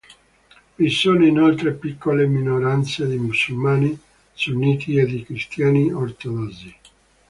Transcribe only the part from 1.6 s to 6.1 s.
piccole minoranze di musulmani sunniti e di cristiani